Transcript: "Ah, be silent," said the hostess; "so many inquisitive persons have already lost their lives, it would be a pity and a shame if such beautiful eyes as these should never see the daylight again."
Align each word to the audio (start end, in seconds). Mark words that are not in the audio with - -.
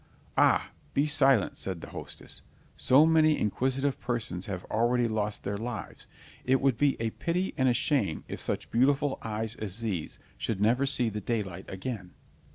"Ah, 0.35 0.71
be 0.95 1.05
silent," 1.05 1.55
said 1.57 1.79
the 1.79 1.91
hostess; 1.91 2.41
"so 2.75 3.05
many 3.05 3.37
inquisitive 3.37 3.99
persons 3.99 4.47
have 4.47 4.63
already 4.63 5.07
lost 5.07 5.43
their 5.43 5.57
lives, 5.59 6.07
it 6.43 6.59
would 6.59 6.75
be 6.75 6.97
a 6.99 7.11
pity 7.11 7.53
and 7.55 7.69
a 7.69 7.73
shame 7.75 8.23
if 8.27 8.41
such 8.41 8.71
beautiful 8.71 9.19
eyes 9.21 9.53
as 9.57 9.81
these 9.81 10.17
should 10.39 10.59
never 10.59 10.87
see 10.87 11.09
the 11.09 11.21
daylight 11.21 11.65
again." 11.69 12.15